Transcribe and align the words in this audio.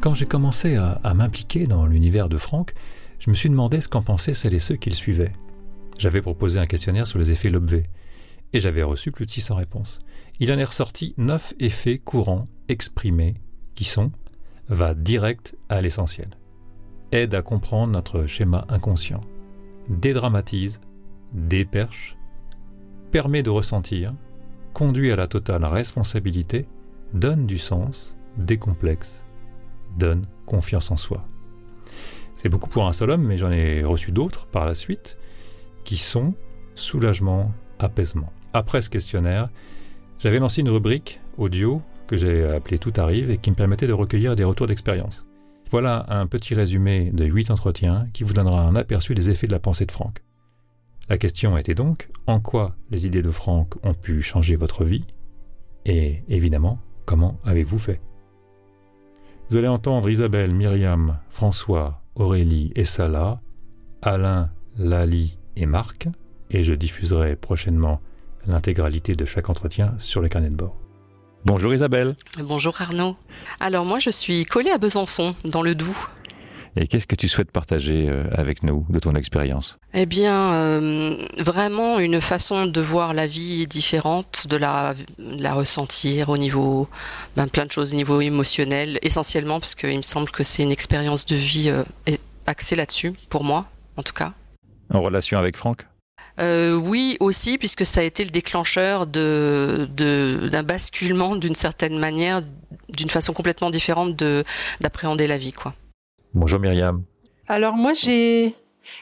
Quand 0.00 0.14
j'ai 0.14 0.24
commencé 0.24 0.76
à, 0.76 1.14
m'impliquer 1.14 1.66
dans 1.66 1.84
l'univers 1.84 2.30
de 2.30 2.38
Franck, 2.38 2.72
je 3.18 3.28
me 3.28 3.34
suis 3.34 3.50
demandé 3.50 3.82
ce 3.82 3.88
qu'en 3.88 4.00
pensaient 4.00 4.32
celles 4.32 4.54
et 4.54 4.58
ceux 4.58 4.76
qui 4.76 4.88
le 4.88 4.94
suivaient. 4.94 5.32
J'avais 5.98 6.22
proposé 6.22 6.58
un 6.58 6.66
questionnaire 6.66 7.06
sur 7.06 7.18
les 7.18 7.32
effets 7.32 7.50
Lobvé, 7.50 7.84
et 8.54 8.60
j'avais 8.60 8.82
reçu 8.82 9.12
plus 9.12 9.26
de 9.26 9.30
600 9.30 9.56
réponses. 9.56 9.98
Il 10.38 10.50
en 10.52 10.58
est 10.58 10.64
ressorti 10.64 11.14
9 11.18 11.52
effets 11.60 11.98
courants 11.98 12.48
exprimés 12.68 13.34
qui 13.74 13.84
sont 13.84 14.10
va 14.68 14.94
direct 14.94 15.54
à 15.68 15.82
l'essentiel, 15.82 16.30
aide 17.12 17.34
à 17.34 17.42
comprendre 17.42 17.92
notre 17.92 18.24
schéma 18.24 18.64
inconscient, 18.70 19.20
dédramatise, 19.90 20.80
déperche, 21.34 22.16
permet 23.12 23.42
de 23.42 23.50
ressentir, 23.50 24.14
conduit 24.72 25.12
à 25.12 25.16
la 25.16 25.26
totale 25.26 25.66
responsabilité, 25.66 26.66
donne 27.12 27.44
du 27.44 27.58
sens, 27.58 28.16
décomplexe, 28.38 29.24
donne 29.98 30.26
confiance 30.46 30.90
en 30.90 30.96
soi. 30.96 31.24
C'est 32.34 32.48
beaucoup 32.48 32.68
pour 32.68 32.86
un 32.86 32.92
seul 32.92 33.10
homme, 33.10 33.24
mais 33.24 33.36
j'en 33.36 33.50
ai 33.50 33.84
reçu 33.84 34.12
d'autres 34.12 34.46
par 34.46 34.64
la 34.64 34.74
suite, 34.74 35.18
qui 35.84 35.96
sont 35.96 36.34
soulagement, 36.74 37.52
apaisement. 37.78 38.32
Après 38.52 38.82
ce 38.82 38.90
questionnaire, 38.90 39.50
j'avais 40.18 40.38
lancé 40.38 40.60
une 40.60 40.70
rubrique 40.70 41.20
audio 41.36 41.82
que 42.06 42.16
j'ai 42.16 42.44
appelée 42.44 42.78
Tout 42.78 42.92
arrive 42.96 43.30
et 43.30 43.38
qui 43.38 43.50
me 43.50 43.56
permettait 43.56 43.86
de 43.86 43.92
recueillir 43.92 44.36
des 44.36 44.44
retours 44.44 44.66
d'expérience. 44.66 45.26
Voilà 45.70 46.04
un 46.08 46.26
petit 46.26 46.54
résumé 46.54 47.10
de 47.12 47.24
8 47.24 47.50
entretiens 47.50 48.08
qui 48.12 48.24
vous 48.24 48.32
donnera 48.32 48.62
un 48.62 48.74
aperçu 48.74 49.14
des 49.14 49.30
effets 49.30 49.46
de 49.46 49.52
la 49.52 49.60
pensée 49.60 49.86
de 49.86 49.92
Franck. 49.92 50.22
La 51.08 51.18
question 51.18 51.56
était 51.56 51.74
donc 51.74 52.08
en 52.26 52.40
quoi 52.40 52.76
les 52.90 53.06
idées 53.06 53.22
de 53.22 53.30
Franck 53.30 53.74
ont 53.84 53.94
pu 53.94 54.22
changer 54.22 54.56
votre 54.56 54.84
vie? 54.84 55.04
Et 55.84 56.22
évidemment 56.28 56.80
comment 57.06 57.38
avez-vous 57.44 57.78
fait? 57.78 58.00
Vous 59.50 59.56
allez 59.56 59.66
entendre 59.66 60.08
Isabelle, 60.08 60.54
Myriam, 60.54 61.18
François, 61.28 62.00
Aurélie 62.14 62.70
et 62.76 62.84
Salah, 62.84 63.40
Alain, 64.00 64.48
Lali 64.78 65.38
et 65.56 65.66
Marc 65.66 66.06
et 66.50 66.62
je 66.62 66.72
diffuserai 66.72 67.34
prochainement 67.34 68.00
l'intégralité 68.46 69.14
de 69.14 69.24
chaque 69.24 69.50
entretien 69.50 69.96
sur 69.98 70.20
le 70.20 70.28
carnet 70.28 70.50
de 70.50 70.54
bord. 70.54 70.76
Bonjour 71.44 71.74
Isabelle. 71.74 72.14
Bonjour 72.38 72.80
Arnaud. 72.80 73.16
Alors 73.58 73.84
moi 73.84 73.98
je 73.98 74.10
suis 74.10 74.44
collée 74.44 74.70
à 74.70 74.78
Besançon, 74.78 75.34
dans 75.44 75.62
le 75.62 75.74
Doubs. 75.74 75.96
Et 76.76 76.86
qu'est-ce 76.86 77.06
que 77.06 77.16
tu 77.16 77.28
souhaites 77.28 77.50
partager 77.50 78.08
euh, 78.08 78.24
avec 78.32 78.62
nous 78.62 78.86
de 78.88 78.98
ton 78.98 79.14
expérience? 79.14 79.78
Eh 79.92 80.06
bien, 80.06 80.52
euh, 80.54 81.16
vraiment 81.38 81.98
une 81.98 82.20
façon 82.20 82.66
de 82.66 82.80
voir 82.80 83.12
la 83.12 83.26
vie 83.26 83.66
différente, 83.66 84.46
de 84.48 84.56
la, 84.56 84.94
la 85.18 85.54
ressentir 85.54 86.28
au 86.28 86.38
niveau, 86.38 86.88
ben, 87.36 87.48
plein 87.48 87.66
de 87.66 87.72
choses 87.72 87.92
au 87.92 87.96
niveau 87.96 88.20
émotionnel, 88.20 88.98
essentiellement 89.02 89.58
parce 89.58 89.74
qu'il 89.74 89.96
me 89.96 90.02
semble 90.02 90.30
que 90.30 90.44
c'est 90.44 90.62
une 90.62 90.70
expérience 90.70 91.26
de 91.26 91.36
vie 91.36 91.70
euh, 91.70 91.82
axée 92.46 92.76
là-dessus, 92.76 93.14
pour 93.28 93.42
moi 93.42 93.66
en 93.96 94.02
tout 94.02 94.14
cas. 94.14 94.32
En 94.92 95.00
relation 95.00 95.38
avec 95.38 95.56
Franck? 95.56 95.86
Euh, 96.40 96.74
oui, 96.74 97.16
aussi, 97.20 97.58
puisque 97.58 97.84
ça 97.84 98.00
a 98.00 98.04
été 98.04 98.24
le 98.24 98.30
déclencheur 98.30 99.06
d'un 99.06 99.86
de, 99.86 100.62
basculement 100.62 101.36
d'une 101.36 101.54
certaine 101.54 101.98
manière, 101.98 102.42
d'une 102.88 103.10
façon 103.10 103.32
complètement 103.32 103.70
différente 103.70 104.16
d'appréhender 104.80 105.26
la 105.26 105.36
vie. 105.36 105.52
Quoi. 105.52 105.74
Bonjour 106.34 106.60
Myriam. 106.60 107.02
Alors 107.48 107.74
moi, 107.74 107.92
j'ai 107.94 108.54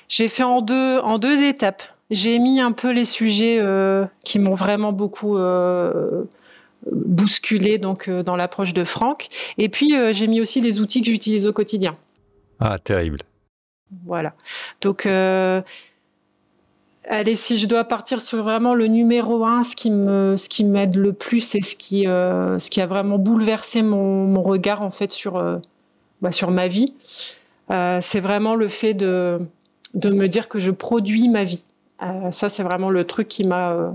fait 0.09 0.43
en 0.43 0.63
deux, 0.63 0.99
en 0.99 1.19
deux 1.19 1.43
étapes. 1.43 1.83
J'ai 2.11 2.39
mis 2.39 2.61
un 2.61 2.73
peu 2.73 2.91
les 2.91 3.05
sujets 3.05 3.59
euh, 3.61 4.07
qui 4.25 4.39
m'ont 4.39 4.55
vraiment 4.55 4.93
beaucoup 4.93 5.37
euh, 5.37 6.25
bousculé 6.91 7.79
donc, 7.79 8.09
dans 8.09 8.37
l'approche 8.37 8.73
de 8.73 8.85
Franck. 8.85 9.29
Et 9.59 9.69
puis, 9.69 9.95
j'ai 10.13 10.27
mis 10.27 10.41
aussi 10.41 10.61
les 10.61 10.81
outils 10.81 11.03
que 11.03 11.09
j'utilise 11.09 11.47
au 11.47 11.53
quotidien. 11.53 11.97
Ah, 12.61 12.79
terrible. 12.79 13.21
Voilà. 14.05 14.33
Donc, 14.81 15.07
Allez, 17.11 17.37
si 17.37 17.57
je 17.57 17.67
dois 17.67 17.85
partir 17.85 18.21
sur 18.21 18.43
vraiment 18.43 18.75
le 18.75 18.87
numéro 18.87 19.43
un, 19.47 19.63
ce 19.63 19.75
qui 19.75 19.91
me, 19.91 20.37
ce 20.37 20.47
qui 20.51 20.63
m'aide 20.63 20.95
le 20.95 21.15
plus 21.15 21.55
et 21.55 21.63
ce 21.63 21.75
qui, 21.75 22.07
euh, 22.07 22.59
ce 22.59 22.69
qui 22.69 22.83
a 22.83 22.87
vraiment 22.87 23.17
bouleversé 23.17 23.81
mon, 23.81 24.43
regard 24.43 24.83
en 24.83 24.91
fait 24.91 25.11
sur, 25.11 25.37
euh, 25.37 25.57
bah, 26.23 26.33
sur 26.33 26.51
ma 26.51 26.69
vie, 26.69 26.95
euh, 27.71 27.99
c'est 28.03 28.21
vraiment 28.21 28.55
le 28.55 28.69
fait 28.69 28.95
de, 28.95 29.41
de 29.95 30.11
me 30.11 30.29
dire 30.29 30.49
que 30.49 30.59
je 30.59 30.71
produis 30.71 31.29
ma 31.29 31.45
vie. 31.45 31.65
ça, 32.31 32.49
c'est 32.49 32.63
vraiment 32.63 32.91
le 32.91 33.05
truc 33.05 33.29
qui 33.29 33.45
m'a 33.45 33.95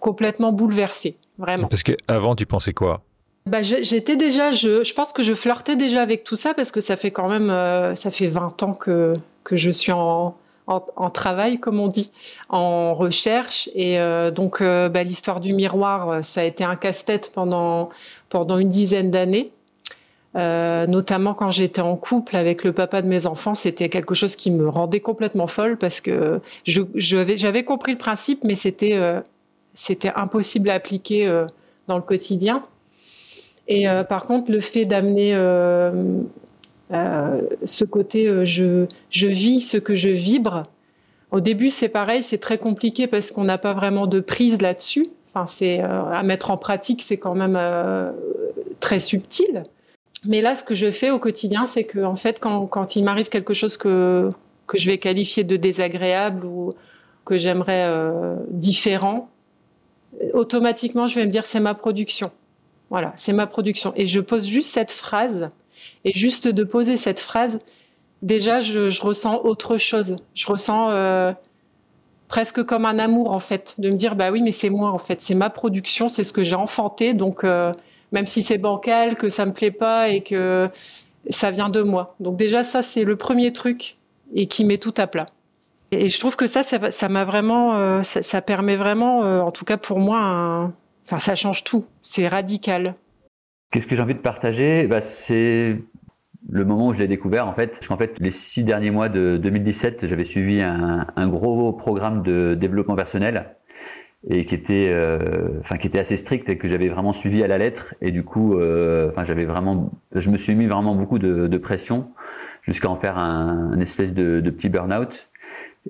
complètement 0.00 0.52
bouleversé, 0.52 1.16
vraiment. 1.38 1.68
Parce 1.68 1.82
qu'avant, 1.82 2.34
tu 2.34 2.46
pensais 2.46 2.72
quoi? 2.72 3.02
Bah, 3.46 3.62
j'étais 3.62 4.16
déjà, 4.16 4.50
je, 4.50 4.82
je, 4.82 4.94
pense 4.94 5.12
que 5.12 5.22
je 5.22 5.32
flirtais 5.32 5.76
déjà 5.76 6.02
avec 6.02 6.24
tout 6.24 6.34
ça 6.34 6.52
parce 6.52 6.72
que 6.72 6.80
ça 6.80 6.96
fait 6.96 7.12
quand 7.12 7.28
même, 7.28 7.94
ça 7.94 8.10
fait 8.10 8.26
20 8.26 8.62
ans 8.64 8.74
que, 8.74 9.14
que 9.44 9.56
je 9.56 9.70
suis 9.70 9.92
en, 9.92 10.36
en, 10.66 11.10
travail, 11.10 11.58
comme 11.58 11.80
on 11.80 11.88
dit, 11.88 12.10
en 12.48 12.94
recherche. 12.94 13.68
Et 13.74 13.98
euh, 13.98 14.30
donc, 14.30 14.60
euh, 14.60 14.88
bah, 14.88 15.02
l'histoire 15.02 15.40
du 15.40 15.52
miroir, 15.52 16.08
euh, 16.10 16.22
ça 16.22 16.40
a 16.40 16.44
été 16.44 16.64
un 16.64 16.76
casse-tête 16.76 17.30
pendant, 17.34 17.90
pendant 18.28 18.58
une 18.58 18.70
dizaine 18.70 19.10
d'années. 19.10 19.52
Notamment 20.36 21.34
quand 21.34 21.50
j'étais 21.50 21.80
en 21.80 21.96
couple 21.96 22.36
avec 22.36 22.62
le 22.62 22.72
papa 22.72 23.00
de 23.02 23.08
mes 23.08 23.26
enfants, 23.26 23.54
c'était 23.54 23.88
quelque 23.88 24.14
chose 24.14 24.36
qui 24.36 24.50
me 24.50 24.68
rendait 24.68 25.00
complètement 25.00 25.46
folle 25.46 25.78
parce 25.78 26.00
que 26.00 26.40
j'avais 26.64 27.64
compris 27.64 27.92
le 27.92 27.98
principe, 27.98 28.44
mais 28.44 28.54
c'était 28.54 29.00
c'était 29.74 30.12
impossible 30.14 30.68
à 30.70 30.74
appliquer 30.74 31.26
dans 31.88 31.96
le 31.96 32.02
quotidien. 32.02 32.64
Et 33.66 33.86
par 34.08 34.26
contre, 34.26 34.50
le 34.52 34.60
fait 34.60 34.84
d'amener 34.84 35.34
euh, 36.92 37.40
ce 37.64 37.84
côté 37.84 38.28
euh, 38.28 38.44
je, 38.44 38.86
je 39.10 39.26
vis 39.26 39.60
ce 39.60 39.76
que 39.76 39.94
je 39.94 40.08
vibre. 40.08 40.64
Au 41.32 41.40
début, 41.40 41.70
c'est 41.70 41.88
pareil, 41.88 42.22
c'est 42.22 42.38
très 42.38 42.58
compliqué 42.58 43.08
parce 43.08 43.32
qu'on 43.32 43.42
n'a 43.42 43.58
pas 43.58 43.72
vraiment 43.72 44.06
de 44.06 44.20
prise 44.20 44.62
là-dessus. 44.62 45.08
Enfin, 45.34 45.50
euh, 45.62 46.04
à 46.12 46.22
mettre 46.22 46.50
en 46.50 46.56
pratique, 46.56 47.02
c'est 47.02 47.16
quand 47.16 47.34
même 47.34 47.58
très 48.80 49.00
subtil. 49.00 49.64
Mais 50.24 50.40
là, 50.40 50.56
ce 50.56 50.64
que 50.64 50.74
je 50.74 50.90
fais 50.90 51.10
au 51.10 51.18
quotidien, 51.18 51.66
c'est 51.66 51.84
que 51.84 52.02
en 52.04 52.16
fait, 52.16 52.40
quand, 52.40 52.96
il 52.96 53.04
m'arrive 53.04 53.28
quelque 53.28 53.54
chose 53.54 53.76
que, 53.76 54.30
que 54.66 54.78
je 54.78 54.90
vais 54.90 54.98
qualifier 54.98 55.44
de 55.44 55.56
désagréable 55.56 56.44
ou 56.44 56.74
que 57.24 57.36
j'aimerais 57.36 57.88
différent, 58.50 59.28
automatiquement, 60.32 61.06
je 61.06 61.16
vais 61.16 61.26
me 61.26 61.30
dire 61.30 61.46
c'est 61.46 61.60
ma 61.60 61.74
production. 61.74 62.30
Voilà, 62.90 63.12
c'est 63.16 63.32
ma 63.32 63.46
production. 63.46 63.92
Et 63.96 64.06
je 64.06 64.20
pose 64.20 64.46
juste 64.46 64.72
cette 64.72 64.90
phrase 64.90 65.50
et 66.04 66.12
juste 66.12 66.48
de 66.48 66.64
poser 66.64 66.96
cette 66.96 67.20
phrase, 67.20 67.58
déjà, 68.22 68.60
je, 68.60 69.00
ressens 69.00 69.40
autre 69.42 69.76
chose. 69.76 70.16
Je 70.34 70.46
ressens 70.46 70.90
euh, 70.90 71.32
presque 72.28 72.62
comme 72.62 72.84
un 72.86 72.98
amour, 72.98 73.32
en 73.32 73.40
fait, 73.40 73.74
de 73.78 73.90
me 73.90 73.96
dire, 73.96 74.16
bah 74.16 74.30
oui, 74.30 74.42
mais 74.42 74.52
c'est 74.52 74.70
moi, 74.70 74.90
en 74.90 74.98
fait, 74.98 75.20
c'est 75.20 75.34
ma 75.34 75.50
production, 75.50 76.08
c'est 76.08 76.24
ce 76.24 76.32
que 76.32 76.42
j'ai 76.42 76.54
enfanté. 76.54 77.14
Donc, 77.14 77.44
euh, 77.44 77.72
même 78.12 78.26
si 78.26 78.42
c'est 78.42 78.58
bancal, 78.58 79.16
que 79.16 79.28
ça 79.28 79.46
me 79.46 79.52
plaît 79.52 79.70
pas 79.70 80.08
et 80.08 80.22
que 80.22 80.68
ça 81.30 81.50
vient 81.50 81.68
de 81.68 81.82
moi. 81.82 82.14
Donc, 82.20 82.36
déjà, 82.36 82.64
ça, 82.64 82.82
c'est 82.82 83.04
le 83.04 83.16
premier 83.16 83.52
truc 83.52 83.96
et 84.34 84.46
qui 84.46 84.64
met 84.64 84.78
tout 84.78 84.94
à 84.96 85.06
plat. 85.06 85.26
Et 85.92 86.08
je 86.08 86.18
trouve 86.18 86.36
que 86.36 86.46
ça, 86.46 86.62
ça 86.62 87.08
m'a 87.08 87.24
vraiment, 87.24 87.76
euh, 87.76 88.02
ça, 88.02 88.42
permet 88.42 88.76
vraiment, 88.76 89.20
en 89.20 89.52
tout 89.52 89.64
cas 89.64 89.76
pour 89.76 90.00
moi, 90.00 90.72
enfin, 91.06 91.20
ça 91.20 91.36
change 91.36 91.62
tout. 91.62 91.84
C'est 92.02 92.26
radical. 92.26 92.96
Qu'est-ce 93.70 93.86
que 93.86 93.94
j'ai 93.94 94.02
envie 94.02 94.14
de 94.14 94.20
partager? 94.20 94.86
Bah, 94.88 95.00
C'est 95.00 95.78
le 96.48 96.64
moment 96.64 96.88
où 96.88 96.92
je 96.92 96.98
l'ai 96.98 97.08
découvert 97.08 97.46
en 97.46 97.52
fait. 97.52 97.68
Parce 97.68 97.86
qu'en 97.86 97.96
fait, 97.96 98.18
les 98.20 98.30
six 98.30 98.64
derniers 98.64 98.90
mois 98.90 99.08
de 99.08 99.36
2017, 99.36 100.06
j'avais 100.06 100.24
suivi 100.24 100.60
un, 100.62 101.28
gros 101.28 101.72
programme 101.72 102.22
de 102.22 102.54
développement 102.54 102.96
personnel 102.96 103.56
et 104.28 104.44
qui 104.44 104.54
était, 104.54 104.88
euh, 104.88 105.60
enfin, 105.60 105.76
qui 105.76 105.86
était 105.86 105.98
assez 105.98 106.16
strict 106.16 106.48
et 106.48 106.58
que 106.58 106.66
j'avais 106.68 106.88
vraiment 106.88 107.12
suivi 107.12 107.42
à 107.42 107.46
la 107.46 107.58
lettre. 107.58 107.94
Et 108.00 108.10
du 108.10 108.24
coup, 108.24 108.58
euh, 108.58 109.08
enfin, 109.08 109.24
j'avais 109.24 109.44
vraiment, 109.44 109.90
je 110.14 110.30
me 110.30 110.36
suis 110.36 110.54
mis 110.54 110.66
vraiment 110.66 110.94
beaucoup 110.94 111.18
de, 111.18 111.56
pression 111.58 112.10
jusqu'à 112.62 112.88
en 112.88 112.96
faire 112.96 113.18
un, 113.18 113.78
espèce 113.80 114.12
de, 114.12 114.40
de 114.40 114.50
petit 114.50 114.68
burn-out. 114.68 115.28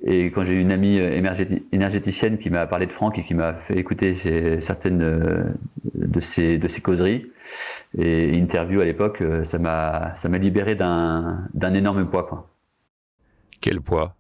Et 0.05 0.27
quand 0.27 0.45
j'ai 0.45 0.55
eu 0.55 0.61
une 0.61 0.73
amie 0.73 1.01
euh, 1.01 1.59
énergéticienne 1.73 2.37
qui 2.37 2.51
m'a 2.51 2.67
parlé 2.67 2.85
de 2.85 2.93
Franck 2.93 3.19
et 3.19 3.25
qui 3.25 3.35
m'a 3.35 3.55
fait 3.55 3.79
écouter 3.79 4.15
certaines 4.61 5.57
de 5.95 6.21
ses, 6.21 6.59
de 6.59 6.69
ses 6.69 6.83
causeries 6.83 7.31
et 7.97 8.39
interviews 8.39 8.83
à 8.83 8.85
l'époque, 8.85 9.23
ça 9.45 9.59
m'a, 9.59 10.15
libéré 10.39 10.75
d'un 10.75 11.75
énorme 11.75 12.07
poids. 12.07 12.25
Quoi. 12.25 12.51
Quel 13.63 13.81
poids? 13.81 14.16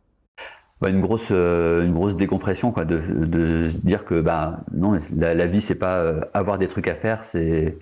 Bah, 0.80 0.90
une 0.90 1.00
grosse 1.00 1.30
une 1.30 1.92
grosse 1.92 2.16
décompression 2.16 2.72
quoi 2.72 2.84
de, 2.84 2.98
de 2.98 3.68
se 3.70 3.78
dire 3.78 4.04
que 4.04 4.20
bah 4.20 4.60
non 4.72 4.98
la, 5.16 5.46
vie 5.46 5.60
c'est 5.60 5.74
pas 5.74 6.14
avoir 6.34 6.58
des 6.58 6.68
trucs 6.68 6.88
à 6.88 6.94
faire 6.94 7.24
c'est 7.24 7.78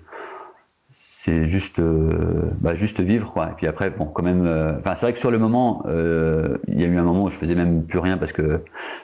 c'est 0.91 1.45
juste 1.45 1.79
euh, 1.79 2.51
bah, 2.61 2.75
juste 2.75 3.01
vivre 3.01 3.33
quoi. 3.33 3.49
Et 3.49 3.53
puis 3.57 3.67
après 3.67 3.89
bon 3.89 4.05
quand 4.05 4.23
même 4.23 4.45
euh, 4.45 4.77
enfin 4.77 4.95
c'est 4.95 5.07
vrai 5.07 5.13
que 5.13 5.19
sur 5.19 5.31
le 5.31 5.39
moment 5.39 5.83
euh, 5.87 6.57
il 6.67 6.79
y 6.79 6.83
a 6.83 6.87
eu 6.87 6.97
un 6.97 7.03
moment 7.03 7.25
où 7.25 7.29
je 7.29 7.37
faisais 7.37 7.55
même 7.55 7.83
plus 7.83 7.99
rien 7.99 8.17
parce 8.17 8.31
que 8.31 8.61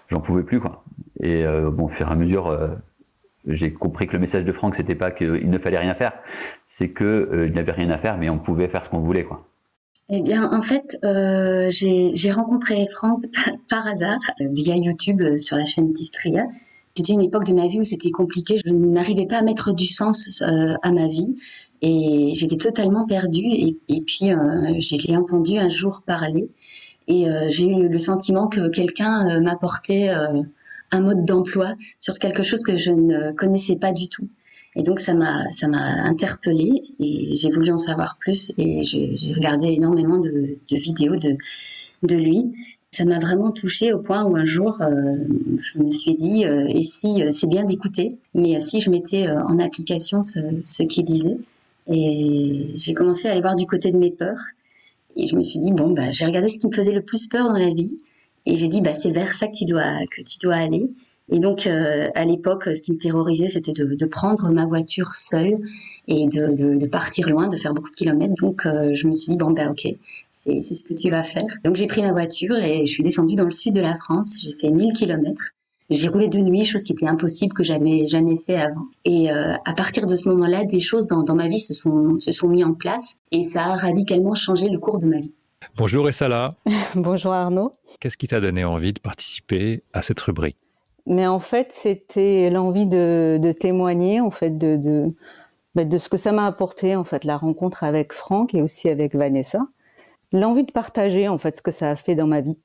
j'en 0.09 0.21
pouvais 0.21 0.43
plus 0.43 0.59
quoi. 0.59 0.83
Et 1.21 1.45
bon 1.71 1.85
au 1.85 1.89
fur 1.89 2.07
et 2.07 2.11
à 2.11 2.15
mesure 2.15 2.57
j'ai 3.47 3.73
compris 3.73 4.07
que 4.07 4.13
le 4.13 4.19
message 4.19 4.45
de 4.45 4.51
Franck, 4.51 4.75
c'était 4.75 4.95
pas 4.95 5.11
qu'il 5.11 5.49
ne 5.49 5.57
fallait 5.57 5.79
rien 5.79 5.93
faire, 5.93 6.13
c'est 6.67 6.93
euh, 7.01 7.47
il 7.47 7.53
n'avait 7.53 7.71
rien 7.71 7.89
à 7.89 7.97
faire, 7.97 8.17
mais 8.17 8.29
on 8.29 8.37
pouvait 8.37 8.67
faire 8.67 8.85
ce 8.85 8.89
qu'on 8.89 8.99
voulait, 8.99 9.23
quoi. 9.23 9.47
Eh 10.13 10.21
bien, 10.21 10.51
en 10.51 10.61
fait, 10.61 10.97
euh, 11.05 11.69
j'ai 11.69 12.31
rencontré 12.33 12.85
Franck 12.87 13.23
par, 13.69 13.87
hasard 13.87 14.19
euh, 14.41 14.49
via 14.51 14.75
YouTube 14.75 15.37
sur 15.37 15.55
la 15.55 15.63
chaîne 15.63 15.93
Tistria. 15.93 16.47
C'était 16.97 17.13
une 17.13 17.21
époque 17.21 17.45
de 17.45 17.53
ma 17.53 17.67
vie 17.69 17.79
où 17.79 17.83
c'était 17.83 18.11
compliqué. 18.11 18.57
Je 18.57 18.73
n'arrivais 18.73 19.25
pas 19.25 19.37
à 19.37 19.41
mettre 19.41 19.73
du 19.73 19.87
sens 19.87 20.41
à 20.41 20.91
ma 20.91 21.07
vie 21.07 21.37
et 21.81 22.33
j'étais 22.35 22.57
totalement 22.57 23.05
perdue. 23.05 23.45
Et, 23.47 24.01
puis, 24.05 24.27
je 24.27 25.07
l'ai 25.07 25.15
entendu 25.15 25.57
un 25.57 25.69
jour 25.69 26.01
parler 26.05 26.49
et 27.07 27.27
j'ai 27.47 27.69
eu 27.69 27.87
le 27.87 27.97
sentiment 27.97 28.49
que 28.49 28.67
quelqu'un 28.67 29.39
m'apportait 29.39 30.09
un 30.09 30.99
mode 30.99 31.23
d'emploi 31.23 31.75
sur 31.97 32.19
quelque 32.19 32.43
chose 32.43 32.65
que 32.65 32.75
je 32.75 32.91
ne 32.91 33.31
connaissais 33.31 33.77
pas 33.77 33.93
du 33.93 34.09
tout. 34.09 34.27
Et 34.75 34.83
donc 34.83 34.99
ça 34.99 35.13
m'a 35.13 35.51
ça 35.51 35.67
m'a 35.67 36.03
interpellée 36.05 36.81
et 36.99 37.35
j'ai 37.35 37.49
voulu 37.49 37.71
en 37.71 37.77
savoir 37.77 38.17
plus 38.19 38.53
et 38.57 38.85
j'ai 38.85 39.33
regardé 39.33 39.67
énormément 39.67 40.19
de, 40.19 40.57
vidéos 40.71 41.17
de 41.17 41.35
de 42.03 42.15
lui. 42.15 42.53
Ça 42.91 43.05
m'a 43.05 43.19
vraiment 43.19 43.51
touchée 43.51 43.93
au 43.93 43.99
point 43.99 44.25
où 44.25 44.35
un 44.35 44.45
jour 44.45 44.77
euh, 44.81 45.15
je 45.59 45.79
me 45.79 45.89
suis 45.89 46.15
dit 46.15 46.45
euh, 46.45 46.65
et 46.67 46.83
si 46.83 47.23
euh, 47.23 47.31
c'est 47.31 47.47
bien 47.47 47.63
d'écouter, 47.63 48.17
mais 48.33 48.59
si 48.59 48.81
je 48.81 48.89
mettais 48.89 49.29
en 49.29 49.59
application 49.59 50.21
ce, 50.21 50.39
ce 50.63 50.83
qu'il 50.83 51.05
disait 51.05 51.37
et 51.87 52.71
j'ai 52.75 52.93
commencé 52.93 53.27
à 53.27 53.31
aller 53.31 53.41
voir 53.41 53.55
du 53.55 53.65
côté 53.65 53.91
de 53.91 53.97
mes 53.97 54.11
peurs 54.11 54.41
et 55.15 55.27
je 55.27 55.35
me 55.35 55.41
suis 55.41 55.59
dit 55.59 55.71
bon 55.73 55.91
bah 55.91 56.11
j'ai 56.11 56.25
regardé 56.25 56.49
ce 56.49 56.57
qui 56.57 56.67
me 56.67 56.73
faisait 56.73 56.93
le 56.93 57.01
plus 57.01 57.27
peur 57.27 57.47
dans 57.49 57.57
la 57.57 57.71
vie 57.71 57.97
et 58.45 58.57
j'ai 58.57 58.67
dit, 58.67 58.81
bah, 58.81 58.93
c'est 58.93 59.11
vers 59.11 59.33
ça 59.33 59.47
que 59.47 59.55
tu 59.55 59.65
dois, 59.65 59.99
que 60.09 60.21
tu 60.21 60.39
dois 60.39 60.55
aller. 60.55 60.89
Et 61.31 61.39
donc, 61.39 61.65
euh, 61.65 62.09
à 62.13 62.25
l'époque, 62.25 62.65
ce 62.65 62.81
qui 62.81 62.91
me 62.91 62.97
terrorisait, 62.97 63.47
c'était 63.47 63.71
de, 63.71 63.95
de, 63.95 64.05
prendre 64.05 64.51
ma 64.51 64.65
voiture 64.65 65.13
seule 65.13 65.57
et 66.07 66.27
de, 66.27 66.53
de, 66.53 66.77
de, 66.77 66.85
partir 66.87 67.29
loin, 67.29 67.47
de 67.47 67.55
faire 67.55 67.73
beaucoup 67.73 67.89
de 67.89 67.95
kilomètres. 67.95 68.33
Donc, 68.41 68.65
euh, 68.65 68.93
je 68.93 69.07
me 69.07 69.13
suis 69.13 69.31
dit, 69.31 69.37
bon, 69.37 69.51
bah, 69.51 69.69
ok, 69.69 69.87
c'est 70.33 70.61
ce 70.61 70.83
que 70.83 70.93
tu 70.93 71.09
vas 71.09 71.23
faire. 71.23 71.47
Donc, 71.63 71.77
j'ai 71.77 71.87
pris 71.87 72.01
ma 72.01 72.11
voiture 72.11 72.57
et 72.57 72.85
je 72.85 72.91
suis 72.91 73.03
descendue 73.03 73.35
dans 73.35 73.45
le 73.45 73.51
sud 73.51 73.73
de 73.73 73.81
la 73.81 73.95
France. 73.95 74.41
J'ai 74.43 74.57
fait 74.59 74.71
1000 74.71 74.91
kilomètres. 74.93 75.51
J'ai 75.89 76.09
roulé 76.09 76.27
de 76.27 76.39
nuit, 76.39 76.65
chose 76.65 76.83
qui 76.83 76.93
était 76.93 77.07
impossible, 77.07 77.53
que 77.53 77.63
j'avais 77.63 78.07
jamais 78.07 78.37
fait 78.37 78.55
avant. 78.55 78.87
Et 79.05 79.31
euh, 79.31 79.53
à 79.65 79.73
partir 79.73 80.07
de 80.07 80.15
ce 80.15 80.29
moment-là, 80.29 80.65
des 80.65 80.79
choses 80.79 81.05
dans, 81.05 81.23
dans 81.23 81.35
ma 81.35 81.49
vie 81.49 81.59
se 81.59 81.73
sont, 81.73 82.19
se 82.19 82.31
sont 82.31 82.47
mis 82.47 82.63
en 82.63 82.73
place 82.73 83.15
et 83.31 83.43
ça 83.43 83.65
a 83.65 83.75
radicalement 83.75 84.33
changé 84.33 84.69
le 84.69 84.79
cours 84.79 84.99
de 84.99 85.07
ma 85.07 85.19
vie. 85.19 85.33
Bonjour 85.75 86.07
Essala. 86.07 86.55
Bonjour 86.95 87.33
Arnaud. 87.33 87.73
Qu'est-ce 87.99 88.17
qui 88.17 88.27
t'a 88.27 88.39
donné 88.39 88.63
envie 88.63 88.93
de 88.93 88.99
participer 88.99 89.83
à 89.91 90.01
cette 90.01 90.21
rubrique? 90.21 90.57
Mais 91.11 91.27
en 91.27 91.39
fait, 91.39 91.73
c'était 91.73 92.49
l'envie 92.49 92.87
de, 92.87 93.53
témoigner 93.59 94.21
en 94.21 94.31
fait 94.31 94.57
de, 94.57 95.13
bah, 95.75 95.83
de, 95.83 95.97
ce 95.97 96.07
que 96.07 96.15
ça 96.15 96.31
m'a 96.31 96.45
apporté 96.45 96.95
en 96.95 97.03
fait 97.03 97.25
la 97.25 97.35
rencontre 97.35 97.83
avec 97.83 98.13
Franck 98.13 98.55
et 98.55 98.61
aussi 98.61 98.87
avec 98.87 99.13
Vanessa. 99.13 99.67
L'envie 100.31 100.63
de 100.63 100.71
partager 100.71 101.27
en 101.27 101.37
fait 101.37 101.57
ce 101.57 101.61
que 101.61 101.71
ça 101.71 101.91
a 101.91 101.95
fait 101.97 102.15
dans 102.15 102.27
ma 102.27 102.39
vie. 102.39 102.57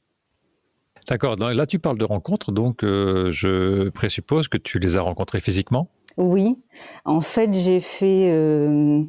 D'accord. 1.08 1.34
Là, 1.34 1.66
tu 1.66 1.80
parles 1.80 1.98
de 1.98 2.04
rencontres, 2.04 2.52
donc 2.52 2.84
euh, 2.84 3.32
je 3.32 3.88
présuppose 3.88 4.46
que 4.46 4.58
tu 4.58 4.78
les 4.78 4.96
as 4.96 5.02
rencontrées 5.02 5.40
physiquement? 5.40 5.88
Oui. 6.16 6.56
En 7.04 7.22
fait, 7.22 7.52
j'ai 7.52 7.80
fait 7.80 8.30
euh, 8.30 9.02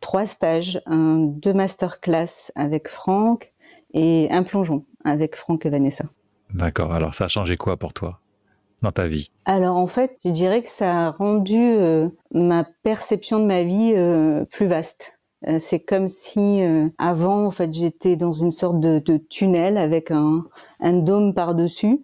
trois 0.00 0.26
stages, 0.26 0.82
un, 0.86 1.18
deux 1.18 1.52
masterclass 1.52 2.50
avec 2.56 2.88
Franck 2.88 3.52
et 3.94 4.26
un 4.32 4.42
plongeon 4.42 4.84
avec 5.04 5.36
Franck 5.36 5.66
et 5.66 5.70
Vanessa. 5.70 6.06
D'accord. 6.52 6.92
Alors 6.92 7.14
ça 7.14 7.26
a 7.26 7.28
changé 7.28 7.56
quoi 7.56 7.76
pour 7.76 7.92
toi? 7.92 8.20
Dans 8.82 8.92
ta 8.92 9.06
vie? 9.06 9.30
Alors 9.44 9.76
en 9.76 9.86
fait, 9.86 10.18
je 10.24 10.30
dirais 10.30 10.62
que 10.62 10.68
ça 10.68 11.06
a 11.06 11.10
rendu 11.10 11.58
euh, 11.58 12.08
ma 12.32 12.64
perception 12.82 13.38
de 13.38 13.44
ma 13.44 13.62
vie 13.62 13.92
euh, 13.94 14.44
plus 14.44 14.66
vaste. 14.66 15.18
Euh, 15.46 15.58
c'est 15.60 15.80
comme 15.80 16.08
si 16.08 16.60
avant, 16.98 17.46
en 17.46 17.50
fait, 17.50 17.72
j'étais 17.72 18.16
dans 18.16 18.32
une 18.32 18.52
sorte 18.52 18.80
de, 18.80 19.16
tunnel 19.28 19.76
avec 19.76 20.10
un, 20.10 20.44
dôme 20.80 21.34
par-dessus, 21.34 22.00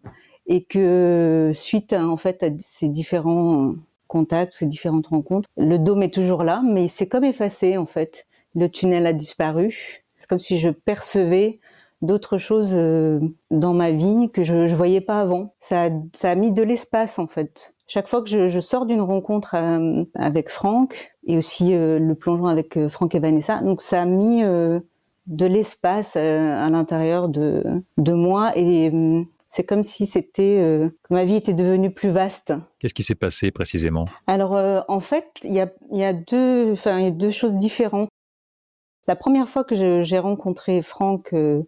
et 0.46 0.64
que 0.64 1.52
suite 1.54 1.92
à, 1.92 2.06
en 2.06 2.16
fait 2.16 2.42
à 2.42 2.48
ces 2.58 2.88
différents 2.88 3.75
contacts, 4.06 4.54
ces 4.58 4.66
différentes 4.66 5.06
rencontres. 5.06 5.48
Le 5.56 5.78
dôme 5.78 6.02
est 6.02 6.12
toujours 6.12 6.44
là, 6.44 6.62
mais 6.64 6.88
c'est 6.88 7.06
comme 7.06 7.25
effacé 7.25 7.78
en 7.78 7.86
fait. 7.86 8.26
Le 8.54 8.68
tunnel 8.68 9.06
a 9.06 9.14
disparu. 9.14 10.02
C'est 10.18 10.28
comme 10.28 10.40
si 10.40 10.58
je 10.58 10.68
percevais 10.68 11.58
d'autres 12.02 12.37
choses 12.37 12.72
euh, 12.75 13.20
dans 13.50 13.72
ma 13.72 13.90
vie 13.90 14.31
que 14.31 14.43
je 14.43 14.54
ne 14.54 14.75
voyais 14.75 15.00
pas 15.00 15.20
avant. 15.20 15.54
Ça 15.60 15.84
a, 15.84 15.90
ça 16.12 16.31
a 16.31 16.34
mis 16.34 16.52
de 16.52 16.62
l'espace 16.62 17.19
en 17.19 17.26
fait. 17.26 17.75
Chaque 17.87 18.08
fois 18.08 18.22
que 18.22 18.28
je, 18.28 18.46
je 18.46 18.60
sors 18.60 18.84
d'une 18.84 19.00
rencontre 19.00 19.54
euh, 19.54 20.04
avec 20.14 20.50
Franck 20.50 21.14
et 21.26 21.38
aussi 21.38 21.75
euh, 21.75 21.99
le 21.99 22.14
plongeon 22.14 22.46
avec 22.46 22.87
Franck 22.88 23.14
et 23.14 23.20
Vanessa, 23.20 23.62
donc 23.62 23.81
ça 23.81 24.02
a 24.02 24.04
mis 24.04 24.43
de 24.43 25.46
l'espace 25.46 26.16
à 26.16 26.69
l'intérieur 26.69 27.28
de, 27.28 27.62
de 27.96 28.12
moi 28.12 28.52
et 28.56 28.90
c'est 29.54 29.64
comme 29.64 29.84
si 29.84 30.06
c'était 30.06 30.56
euh, 30.60 30.88
ma 31.10 31.25
vie 31.25 31.37
était 31.37 31.52
devenue 31.52 31.93
plus 31.93 32.08
vaste. 32.08 32.54
Qu'est-ce 32.78 32.94
qui 32.94 33.02
s'est 33.02 33.14
passé 33.14 33.50
précisément? 33.50 34.06
Alors 34.26 34.56
euh, 34.56 34.81
en 34.88 35.00
fait, 35.00 35.26
il 35.44 35.52
y 35.52 35.60
a, 35.60 35.70
y 35.90 36.02
a 36.02 36.14
deux, 36.14 36.75
y 36.75 36.88
a 36.88 37.10
deux 37.10 37.31
choses 37.31 37.56
différentes. 37.56 38.08
La 39.06 39.14
première 39.14 39.49
fois 39.49 39.62
que 39.62 39.75
j'ai 39.75 40.19
rencontré 40.19 40.81
Franck 40.81 41.34
euh, 41.34 41.62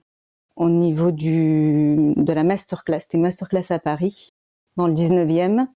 au 0.57 0.69
niveau 0.69 1.11
du 1.11 2.15
de 2.17 2.33
la 2.33 2.45
masterclass, 2.45 3.01
c'était 3.01 3.17
une 3.17 3.25
masterclass 3.25 3.67
à 3.71 3.79
Paris 3.79 4.29
dans 4.77 4.87
le 4.87 4.95
19e, 4.95 5.67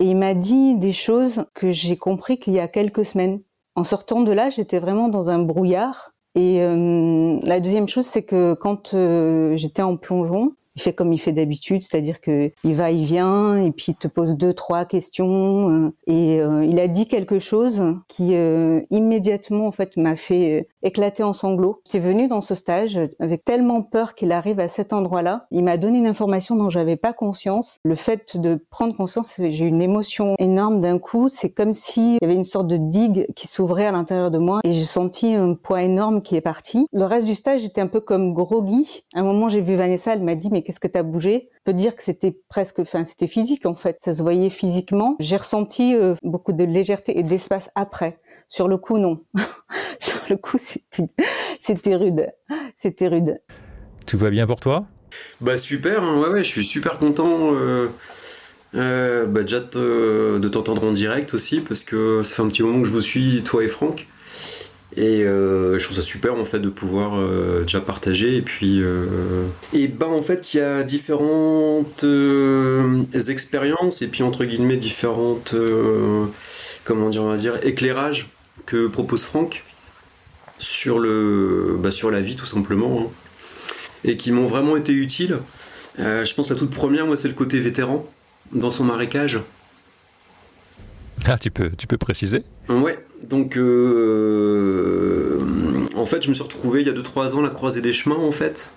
et 0.00 0.06
il 0.06 0.16
m'a 0.16 0.34
dit 0.34 0.76
des 0.76 0.92
choses 0.92 1.44
que 1.54 1.70
j'ai 1.70 1.96
compris 1.96 2.38
qu'il 2.38 2.54
y 2.54 2.60
a 2.60 2.68
quelques 2.68 3.04
semaines. 3.04 3.40
En 3.76 3.84
sortant 3.84 4.22
de 4.22 4.32
là, 4.32 4.50
j'étais 4.50 4.78
vraiment 4.78 5.08
dans 5.08 5.30
un 5.30 5.38
brouillard. 5.38 6.12
Et 6.34 6.58
la 6.58 7.60
deuxième 7.60 7.86
chose, 7.86 8.06
c'est 8.06 8.24
que 8.24 8.54
quand 8.54 8.90
j'étais 9.54 9.82
en 9.82 9.96
plongeon, 9.96 10.52
il 10.76 10.82
fait 10.82 10.92
comme 10.92 11.12
il 11.12 11.18
fait 11.18 11.32
d'habitude, 11.32 11.82
c'est-à-dire 11.82 12.20
que 12.20 12.50
il 12.64 12.74
va, 12.74 12.90
il 12.90 13.04
vient, 13.04 13.56
et 13.56 13.70
puis 13.70 13.92
il 13.92 13.94
te 13.94 14.08
pose 14.08 14.36
deux, 14.36 14.54
trois 14.54 14.84
questions. 14.84 15.70
Euh, 15.70 15.92
et 16.06 16.40
euh, 16.40 16.64
il 16.64 16.80
a 16.80 16.88
dit 16.88 17.06
quelque 17.06 17.38
chose 17.38 17.82
qui 18.08 18.34
euh, 18.34 18.80
immédiatement 18.90 19.66
en 19.66 19.72
fait 19.72 19.96
m'a 19.96 20.16
fait 20.16 20.68
éclater 20.82 21.22
en 21.22 21.32
sanglots. 21.32 21.80
J'étais 21.86 22.00
venue 22.00 22.28
dans 22.28 22.40
ce 22.40 22.54
stage 22.54 22.98
avec 23.20 23.44
tellement 23.44 23.82
peur 23.82 24.14
qu'il 24.14 24.32
arrive 24.32 24.58
à 24.58 24.68
cet 24.68 24.92
endroit-là. 24.92 25.46
Il 25.50 25.62
m'a 25.62 25.76
donné 25.76 25.98
une 25.98 26.06
information 26.06 26.56
dont 26.56 26.70
j'avais 26.70 26.96
pas 26.96 27.12
conscience. 27.12 27.78
Le 27.84 27.94
fait 27.94 28.36
de 28.36 28.60
prendre 28.70 28.96
conscience, 28.96 29.34
j'ai 29.38 29.64
une 29.64 29.82
émotion 29.82 30.34
énorme 30.38 30.80
d'un 30.80 30.98
coup. 30.98 31.28
C'est 31.28 31.50
comme 31.50 31.72
s'il 31.72 32.14
y 32.14 32.24
avait 32.24 32.34
une 32.34 32.44
sorte 32.44 32.66
de 32.66 32.76
digue 32.76 33.26
qui 33.36 33.46
s'ouvrait 33.46 33.86
à 33.86 33.92
l'intérieur 33.92 34.30
de 34.30 34.38
moi, 34.38 34.60
et 34.64 34.72
j'ai 34.72 34.84
senti 34.84 35.34
un 35.34 35.54
poids 35.54 35.82
énorme 35.82 36.22
qui 36.22 36.34
est 36.36 36.40
parti. 36.40 36.86
Le 36.92 37.04
reste 37.04 37.26
du 37.26 37.34
stage, 37.34 37.60
j'étais 37.60 37.80
un 37.80 37.86
peu 37.86 38.00
comme 38.00 38.32
groggy. 38.32 39.04
À 39.14 39.20
un 39.20 39.22
moment, 39.22 39.48
j'ai 39.48 39.60
vu 39.60 39.76
Vanessa, 39.76 40.14
elle 40.14 40.22
m'a 40.22 40.34
dit 40.34 40.48
mais 40.50 40.63
qu'est-ce 40.64 40.80
que 40.80 40.88
tu 40.88 40.98
as 40.98 41.02
bougé? 41.02 41.48
Je 41.52 41.58
peux 41.64 41.72
dire 41.72 41.94
que 41.94 42.02
c'était 42.02 42.36
presque, 42.48 42.80
enfin 42.80 43.04
c'était 43.04 43.28
physique 43.28 43.66
en 43.66 43.74
fait, 43.74 43.98
ça 44.04 44.14
se 44.14 44.22
voyait 44.22 44.50
physiquement. 44.50 45.16
J'ai 45.20 45.36
ressenti 45.36 45.94
euh, 45.94 46.14
beaucoup 46.22 46.52
de 46.52 46.64
légèreté 46.64 47.18
et 47.18 47.22
d'espace 47.22 47.70
après. 47.74 48.18
Sur 48.48 48.68
le 48.68 48.76
coup, 48.76 48.98
non. 48.98 49.22
Sur 50.00 50.20
le 50.28 50.36
coup, 50.36 50.58
c'était 50.58 51.94
rude. 51.94 52.30
C'était 52.76 53.08
rude. 53.08 53.40
Tout 54.06 54.18
va 54.18 54.30
bien 54.30 54.46
pour 54.46 54.60
toi? 54.60 54.86
Bah 55.40 55.56
super, 55.56 56.02
hein, 56.02 56.20
ouais, 56.20 56.28
ouais, 56.28 56.44
je 56.44 56.48
suis 56.48 56.64
super 56.64 56.98
content. 56.98 57.54
Euh, 57.54 57.88
euh, 58.74 59.26
bah, 59.26 59.42
déjà 59.42 59.60
de 59.60 60.48
t'entendre 60.48 60.84
en 60.84 60.92
direct 60.92 61.32
aussi, 61.34 61.60
parce 61.60 61.84
que 61.84 62.22
ça 62.22 62.34
fait 62.34 62.42
un 62.42 62.48
petit 62.48 62.62
moment 62.62 62.80
que 62.80 62.86
je 62.86 62.92
vous 62.92 63.00
suis, 63.00 63.42
toi 63.42 63.62
et 63.62 63.68
Franck. 63.68 64.06
Et 64.96 65.24
euh, 65.24 65.76
je 65.78 65.84
trouve 65.84 65.96
ça 65.96 66.02
super 66.02 66.38
en 66.38 66.44
fait 66.44 66.60
de 66.60 66.68
pouvoir 66.68 67.18
euh, 67.18 67.62
déjà 67.62 67.80
partager. 67.80 68.36
Et 68.36 68.42
puis, 68.42 68.80
euh, 68.80 69.46
et 69.72 69.88
ben 69.88 70.06
en 70.06 70.22
fait, 70.22 70.54
il 70.54 70.58
y 70.58 70.60
a 70.60 70.84
différentes 70.84 72.04
expériences 73.28 74.02
et 74.02 74.08
puis 74.08 74.22
entre 74.22 74.44
guillemets 74.44 74.76
différentes, 74.76 75.54
comment 76.84 77.08
dire, 77.08 77.22
on 77.22 77.30
va 77.30 77.36
dire, 77.36 77.58
éclairages 77.64 78.30
que 78.66 78.86
propose 78.86 79.24
Franck 79.24 79.64
sur 80.58 81.00
le, 81.00 81.76
bah, 81.78 81.90
sur 81.90 82.10
la 82.10 82.20
vie 82.20 82.36
tout 82.36 82.46
simplement, 82.46 83.00
hein. 83.00 83.10
et 84.04 84.16
qui 84.16 84.30
m'ont 84.30 84.46
vraiment 84.46 84.76
été 84.76 84.92
utiles. 84.92 85.38
je 85.98 86.34
pense 86.34 86.48
que 86.48 86.54
la 86.54 86.58
toute 86.58 86.70
première, 86.70 87.06
moi, 87.06 87.16
c'est 87.16 87.28
le 87.28 87.34
côté 87.34 87.58
vétéran 87.58 88.06
dans 88.52 88.70
son 88.70 88.84
marécage. 88.84 89.40
Ah, 91.28 91.38
tu 91.38 91.50
peux, 91.50 91.70
tu 91.70 91.86
peux 91.86 91.96
préciser 91.96 92.42
Ouais, 92.68 92.98
donc 93.22 93.56
euh, 93.56 95.40
en 95.96 96.04
fait, 96.06 96.22
je 96.22 96.28
me 96.28 96.34
suis 96.34 96.42
retrouvé 96.42 96.82
il 96.82 96.86
y 96.86 96.90
a 96.90 96.92
2-3 96.92 97.34
ans 97.34 97.40
à 97.40 97.42
la 97.42 97.50
croisée 97.50 97.80
des 97.80 97.92
chemins 97.92 98.16
en 98.16 98.30
fait, 98.30 98.72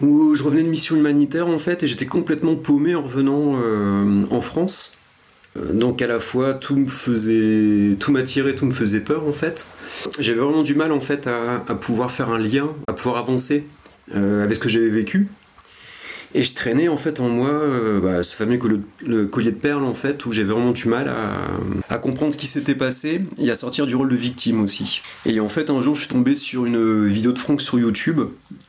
où 0.00 0.34
je 0.34 0.42
revenais 0.42 0.64
de 0.64 0.68
mission 0.68 0.96
humanitaire 0.96 1.46
en 1.46 1.58
fait, 1.58 1.84
et 1.84 1.86
j'étais 1.86 2.06
complètement 2.06 2.56
paumé 2.56 2.96
en 2.96 3.02
revenant 3.02 3.60
euh, 3.62 4.24
en 4.30 4.40
France. 4.40 4.96
Euh, 5.56 5.72
donc 5.72 6.02
à 6.02 6.08
la 6.08 6.18
fois 6.18 6.52
tout 6.54 6.74
me 6.74 6.88
faisait, 6.88 7.94
tout 8.00 8.10
m'attirait, 8.10 8.56
tout 8.56 8.66
me 8.66 8.72
faisait 8.72 9.00
peur 9.00 9.24
en 9.28 9.32
fait. 9.32 9.68
J'avais 10.18 10.40
vraiment 10.40 10.62
du 10.62 10.74
mal 10.74 10.90
en 10.90 11.00
fait 11.00 11.28
à, 11.28 11.60
pouvoir 11.76 12.10
faire 12.10 12.30
un 12.30 12.38
lien, 12.38 12.70
à 12.88 12.92
pouvoir 12.92 13.18
avancer 13.18 13.66
avec 14.12 14.56
ce 14.56 14.60
que 14.60 14.68
j'avais 14.68 14.90
vécu. 14.90 15.28
Et 16.36 16.42
je 16.42 16.52
traînais 16.52 16.88
en 16.88 16.96
fait 16.96 17.20
en 17.20 17.28
moi 17.28 17.48
euh, 17.48 18.00
bah, 18.00 18.24
ce 18.24 18.34
fameux 18.34 18.58
collier, 18.58 19.52
de 19.52 19.56
perles 19.56 19.84
en 19.84 19.94
fait 19.94 20.26
où 20.26 20.32
j'avais 20.32 20.52
vraiment 20.52 20.72
du 20.72 20.88
mal 20.88 21.08
à, 21.88 21.98
comprendre 21.98 22.32
ce 22.32 22.38
qui 22.38 22.48
s'était 22.48 22.74
passé 22.74 23.20
et 23.38 23.50
à 23.50 23.54
sortir 23.54 23.86
du 23.86 23.94
rôle 23.94 24.08
de 24.08 24.16
victime 24.16 24.60
aussi. 24.60 25.00
Et 25.26 25.38
en 25.38 25.48
fait 25.48 25.70
un 25.70 25.80
jour 25.80 25.94
je 25.94 26.00
suis 26.00 26.08
tombé 26.08 26.34
sur 26.34 26.66
une 26.66 27.06
vidéo 27.06 27.30
de 27.30 27.38
Franck 27.38 27.62
sur 27.62 27.78
YouTube 27.78 28.20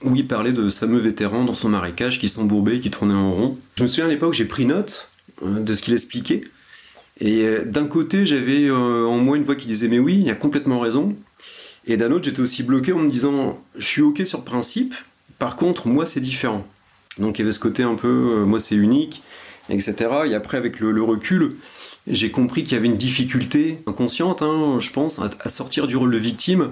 où 0.03 0.15
il 0.15 0.27
parlait 0.27 0.53
de 0.53 0.69
ce 0.69 0.77
fameux 0.77 0.99
vétéran 0.99 1.43
dans 1.43 1.55
son 1.55 1.69
marécage 1.69 2.19
qui 2.19 2.29
s'embourbait, 2.29 2.79
qui 2.79 2.91
tournait 2.91 3.15
en 3.15 3.33
rond. 3.33 3.57
Je 3.77 3.83
me 3.83 3.87
souviens 3.87 4.05
à 4.05 4.09
l'époque 4.09 4.35
j'ai 4.35 4.45
pris 4.45 4.65
note 4.65 5.09
euh, 5.43 5.59
de 5.59 5.73
ce 5.73 5.81
qu'il 5.81 5.93
expliquait. 5.93 6.41
Et 7.19 7.45
euh, 7.45 7.65
d'un 7.65 7.87
côté 7.87 8.27
j'avais 8.27 8.69
en 8.69 9.17
moi 9.17 9.37
une 9.37 9.43
voix 9.43 9.55
qui 9.55 9.65
disait 9.65 9.87
mais 9.87 9.99
oui, 9.99 10.19
il 10.21 10.29
a 10.29 10.35
complètement 10.35 10.79
raison. 10.79 11.15
Et 11.87 11.97
d'un 11.97 12.11
autre 12.11 12.25
j'étais 12.25 12.41
aussi 12.41 12.61
bloqué 12.61 12.93
en 12.93 12.99
me 12.99 13.09
disant 13.09 13.59
je 13.75 13.87
suis 13.87 14.01
ok 14.03 14.21
sur 14.25 14.37
le 14.37 14.45
principe, 14.45 14.93
par 15.39 15.55
contre 15.55 15.87
moi 15.87 16.05
c'est 16.05 16.19
différent. 16.19 16.63
Donc 17.17 17.37
il 17.37 17.41
y 17.41 17.43
avait 17.43 17.51
ce 17.51 17.59
côté 17.59 17.83
un 17.83 17.95
peu, 17.95 18.07
euh, 18.07 18.45
moi 18.45 18.59
c'est 18.59 18.75
unique, 18.75 19.23
etc. 19.69 19.95
Et 20.27 20.35
après 20.35 20.57
avec 20.57 20.79
le, 20.79 21.01
recul, 21.01 21.55
j'ai 22.07 22.31
compris 22.31 22.63
qu'il 22.63 22.73
y 22.73 22.77
avait 22.77 22.87
une 22.87 22.97
difficulté 22.97 23.79
inconsciente, 23.87 24.41
hein, 24.41 24.77
je 24.79 24.91
pense, 24.91 25.19
à, 25.19 25.49
sortir 25.49 25.87
du 25.87 25.95
rôle 25.97 26.11
de 26.11 26.17
victime. 26.17 26.71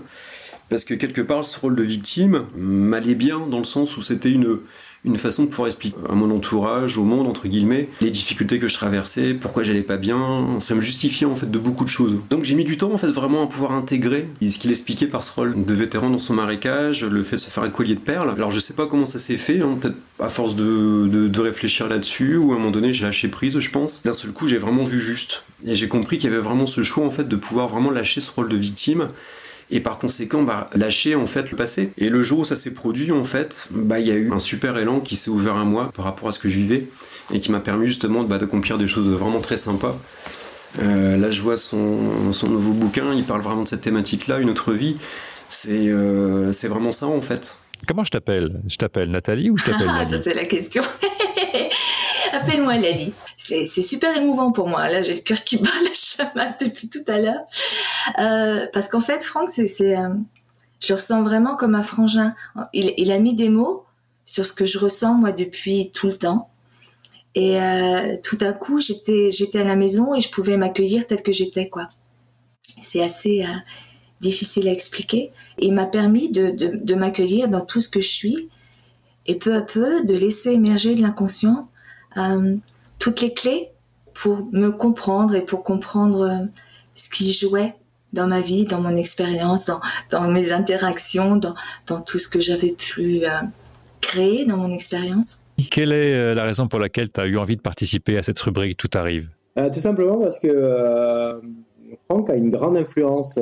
Parce 0.70 0.86
que 0.86 0.94
quelque 0.94 1.22
part, 1.22 1.46
ce 1.46 1.60
rôle 1.60 1.76
de 1.76 1.84
victime 1.84 2.46
m'allait 2.56 3.16
bien 3.16 3.46
dans 3.48 3.60
le 3.60 3.64
sens 3.64 3.98
où 3.98 4.02
c'était 4.02 4.32
une, 4.32 4.60
une 5.06 5.18
façon 5.18 5.44
de 5.44 5.50
pouvoir 5.50 5.68
expliquer 5.68 5.98
à 6.10 6.14
mon 6.14 6.32
entourage, 6.32 6.98
au 6.98 7.04
monde, 7.04 7.28
entre 7.28 7.48
guillemets, 7.48 7.90
les 8.02 8.10
difficultés 8.10 8.60
que 8.60 8.68
je 8.68 8.74
traversais, 8.74 9.34
pourquoi 9.34 9.64
j'allais 9.64 9.82
pas 9.82 9.98
bien. 9.98 10.58
Ça 10.60 10.76
me 10.76 10.82
justifiait 10.82 11.28
en 11.28 11.36
fait 11.36 11.50
de 11.50 11.60
beaucoup 11.60 11.84
de 11.84 11.90
choses. 11.90 12.16
Donc 12.30 12.44
j'ai 12.44 12.56
mis 12.56 12.64
du 12.64 12.78
temps 12.78 12.94
en 12.94 12.98
fait 12.98 13.08
vraiment 13.08 13.44
à 13.44 13.48
pouvoir 13.48 13.74
intégrer 13.74 14.28
ce 14.42 14.58
qu'il 14.58 14.72
expliquait 14.72 15.08
par 15.08 15.24
ce 15.24 15.34
rôle 15.34 15.66
de 15.66 15.74
vétéran 15.74 16.10
dans 16.10 16.18
son 16.18 16.34
marécage, 16.34 17.04
le 17.04 17.24
fait 17.24 17.36
de 17.36 17.42
se 17.42 17.50
faire 17.50 17.64
un 17.64 17.70
collier 17.70 17.96
de 17.96 18.00
perles. 18.00 18.32
Alors 18.36 18.52
je 18.52 18.60
sais 18.60 18.74
pas 18.74 18.88
comment 18.88 19.06
ça 19.06 19.20
s'est 19.20 19.38
fait, 19.38 19.62
hein, 19.62 19.78
peut-être 19.80 19.98
à 20.20 20.30
force 20.30 20.56
de, 20.56 21.08
de, 21.08 21.42
réfléchir 21.42 21.90
là-dessus, 21.90 22.38
ou 22.38 22.52
à 22.52 22.56
un 22.56 22.58
moment 22.58 22.72
donné 22.72 22.94
j'ai 22.94 23.04
lâché 23.04 23.28
prise, 23.28 23.60
je 23.60 23.72
pense. 23.72 24.04
D'un 24.04 24.14
seul 24.14 24.32
coup 24.32 24.48
j'ai 24.48 24.58
vraiment 24.58 24.86
vu 24.86 25.02
juste. 25.02 25.44
Et 25.66 25.76
j'ai 25.76 25.88
compris 25.88 26.18
qu'il 26.18 26.30
y 26.30 26.34
avait 26.34 26.42
vraiment 26.42 26.66
ce 26.66 26.84
choix 26.84 27.06
en 27.06 27.12
fait 27.12 27.28
de 27.28 27.36
pouvoir 27.36 27.68
vraiment 27.68 27.92
lâcher 27.92 28.22
ce 28.22 28.32
rôle 28.32 28.50
de 28.50 28.58
victime 28.58 29.10
et 29.74 29.80
par 29.80 29.98
conséquent 29.98 30.44
bah, 30.44 30.68
lâcher 30.74 31.16
en 31.16 31.26
fait 31.26 31.50
le 31.50 31.58
passé. 31.58 31.92
Et 31.98 32.10
le 32.10 32.22
jour 32.22 32.40
où 32.40 32.46
ça 32.46 32.56
s'est 32.56 32.74
produit 32.74 33.12
en 33.12 33.26
fait, 33.26 33.68
bah 33.72 34.00
il 34.00 34.08
y 34.08 34.12
a 34.12 34.16
eu 34.16 34.32
un 34.32 34.40
super 34.40 34.78
élan 34.78 35.00
qui 35.00 35.16
s'est 35.16 35.32
ouvert 35.32 35.56
à 35.56 35.66
moi 35.66 35.92
par 35.94 36.06
rapport 36.06 36.30
à 36.30 36.32
ce 36.32 36.40
que 36.40 36.48
je 36.48 36.58
vivais 36.58 36.88
et 37.34 37.40
qui 37.40 37.52
m'a 37.52 37.60
permis 37.60 37.88
justement 37.88 38.24
bah, 38.24 38.38
d'accomplir 38.38 38.78
des 38.78 38.88
choses 38.88 39.08
vraiment 39.08 39.42
très 39.42 39.58
sympas. 39.58 40.00
Euh, 40.80 41.18
là 41.18 41.32
je 41.32 41.42
vois 41.42 41.58
son, 41.58 42.32
son, 42.32 42.50
nouveau 42.50 42.74
bouquin, 42.74 43.14
il 43.16 43.24
parle 43.24 43.42
vraiment 43.42 43.64
de 43.64 43.68
cette 43.68 43.82
thématique-là, 43.82 44.40
une 44.40 44.52
autre 44.52 44.74
vie. 44.74 44.98
C'est 45.50 45.90
euh, 45.90 46.52
c'est 46.52 46.68
vraiment 46.68 46.92
ça 46.92 47.08
en 47.08 47.22
fait. 47.22 47.58
Comment 47.88 48.04
je 48.04 48.12
t'appelle? 48.12 48.62
Je 48.68 48.78
t'appelle 48.78 49.10
Nathalie 49.10 49.50
ou 49.50 49.58
je 49.58 49.66
t'appelle 49.66 49.90
Ah, 49.92 50.06
ça 50.08 50.22
c'est 50.22 50.36
la 50.36 50.46
question. 50.46 50.84
Appelle-moi 52.32 52.78
Lali. 52.78 53.14
C'est 53.38 53.64
super 53.64 54.16
émouvant 54.18 54.52
pour 54.52 54.68
moi. 54.68 54.90
Là, 54.90 55.02
j'ai 55.02 55.16
le 55.16 55.22
cœur 55.22 55.44
qui 55.44 55.58
bat 55.62 55.70
la 55.84 55.94
chamade 55.94 56.56
depuis 56.60 56.90
tout 56.90 57.04
à 57.08 57.20
l'heure. 57.20 57.44
Euh, 58.20 58.68
parce 58.74 58.88
qu'en 58.88 59.02
fait, 59.02 59.24
Franck, 59.24 59.50
euh, 59.60 59.68
je 60.80 60.88
le 60.90 60.96
ressens 60.96 61.22
vraiment 61.22 61.56
comme 61.56 61.76
un 61.76 61.84
frangin. 61.84 62.36
Il, 62.74 63.12
a 63.12 63.20
mis 63.20 63.36
des 63.36 63.50
mots 63.50 63.86
sur 64.26 64.46
ce 64.46 64.54
que 64.54 64.66
je 64.66 64.80
ressens 64.80 65.16
moi 65.16 65.32
depuis 65.32 65.92
tout 65.92 66.08
le 66.08 66.18
temps. 66.18 66.50
Et 67.36 67.60
euh, 67.62 68.18
tout 68.24 68.38
à 68.42 68.54
coup, 68.54 68.80
j'étais, 68.80 69.32
à 69.56 69.64
la 69.64 69.76
maison 69.76 70.14
et 70.14 70.22
je 70.22 70.30
pouvais 70.30 70.58
m'accueillir 70.58 71.08
tel 71.08 71.22
que 71.22 71.32
j'étais, 71.32 71.68
quoi. 71.68 71.90
C'est 72.80 73.02
assez 73.02 73.46
difficile 74.22 74.68
à 74.68 74.72
expliquer. 74.72 75.32
Et 75.60 75.68
il 75.68 75.74
m'a 75.74 75.86
permis 75.86 76.32
de 76.32 76.96
m'accueillir 76.96 77.48
dans 77.48 77.62
tout 77.62 77.82
ce 77.82 77.90
que 77.90 78.02
je 78.02 78.10
suis 78.10 78.50
et 79.26 79.36
peu 79.38 79.56
à 79.56 79.62
peu 79.62 80.06
de 80.06 80.14
laisser 80.14 80.52
émerger 80.52 80.96
de 80.96 81.02
l'inconscient 81.02 81.70
euh, 82.18 82.56
toutes 83.00 83.22
les 83.22 83.34
clés 83.34 83.70
pour 84.14 84.48
me 84.52 84.70
comprendre 84.70 85.36
et 85.36 85.42
pour 85.42 85.64
comprendre 85.64 86.22
euh, 86.22 86.46
ce 86.94 87.10
qui 87.10 87.32
jouait 87.34 87.74
dans 88.12 88.28
ma 88.28 88.42
vie, 88.42 88.66
dans 88.66 88.80
mon 88.80 88.96
expérience, 88.96 89.72
dans, 90.12 90.30
mes 90.30 90.52
interactions, 90.52 91.36
dans, 91.36 91.56
dans, 91.88 92.02
tout 92.02 92.20
ce 92.20 92.28
que 92.28 92.40
j'avais 92.40 92.72
pu 92.72 93.26
euh, 93.26 93.30
créer 94.02 94.46
dans 94.46 94.58
mon 94.58 94.72
expérience. 94.72 95.40
Quelle 95.72 95.92
est 95.92 96.36
la 96.36 96.44
raison 96.44 96.68
pour 96.68 96.80
laquelle 96.80 97.12
tu 97.12 97.20
as 97.20 97.26
eu 97.26 97.38
envie 97.38 97.56
de 97.56 97.62
participer 97.62 98.18
à 98.18 98.24
cette 98.24 98.40
rubrique 98.40 98.78
Tout 98.78 98.90
arrive? 98.94 99.30
Tout 99.56 99.80
simplement 99.80 100.18
parce 100.18 100.40
que 100.40 101.42
Franck 102.10 102.30
a 102.30 102.36
une 102.36 102.50
grande 102.50 102.76
influence 102.76 103.40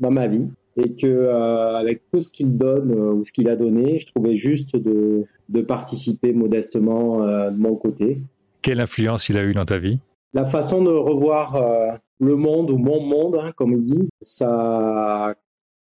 dans 0.00 0.10
ma 0.10 0.28
vie 0.28 0.48
et 0.76 0.94
que 0.94 1.28
avec 1.28 2.02
tout 2.10 2.20
ce 2.20 2.30
qu'il 2.30 2.56
donne 2.56 2.92
ou 2.92 3.24
ce 3.24 3.32
qu'il 3.32 3.48
a 3.48 3.56
donné, 3.56 3.98
je 3.98 4.06
trouvais 4.06 4.36
juste 4.36 4.76
de, 4.76 5.26
de 5.48 5.60
participer 5.60 6.32
modestement 6.32 7.22
euh, 7.22 7.50
de 7.50 7.58
mon 7.58 7.76
côté. 7.76 8.22
Quelle 8.62 8.80
influence 8.80 9.28
il 9.28 9.36
a 9.36 9.44
eu 9.44 9.52
dans 9.52 9.64
ta 9.64 9.78
vie? 9.78 9.98
La 10.32 10.44
façon 10.44 10.82
de 10.82 10.90
revoir 10.90 11.56
euh, 11.56 11.92
le 12.18 12.36
monde 12.36 12.70
ou 12.70 12.78
mon 12.78 13.00
monde, 13.00 13.36
hein, 13.36 13.52
comme 13.56 13.72
il 13.72 13.82
dit, 13.82 14.08
ça 14.22 14.50
a 14.50 15.34